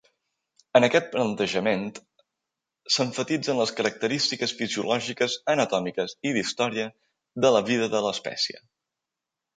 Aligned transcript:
En 0.77 0.85
aquest 0.85 1.09
plantejament 1.15 1.83
es 1.99 2.97
emfatitzen 3.05 3.61
les 3.63 3.73
característiques 3.81 4.55
fisiològiques, 4.63 5.37
anatòmiques 5.57 6.19
i 6.31 6.33
d'història 6.39 6.91
de 7.47 7.55
la 7.59 7.65
vida 7.73 7.95
de 7.97 8.03
l'espècie. 8.09 8.65